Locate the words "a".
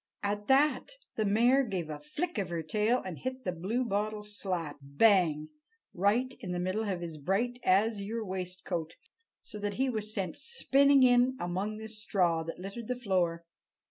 1.91-1.99